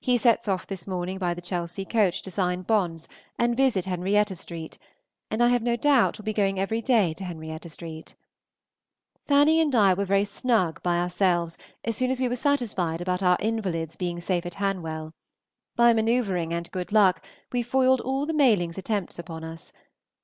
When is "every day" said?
6.58-7.14